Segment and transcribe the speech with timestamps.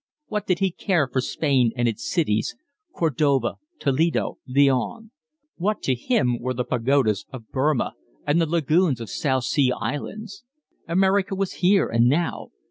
[0.29, 2.55] What did he care for Spain and its cities,
[2.91, 5.11] Cordova, Toledo, Leon;
[5.57, 7.93] what to him were the pagodas of Burmah
[8.25, 10.43] and the lagoons of South Sea Islands?
[10.87, 12.49] America was here and now.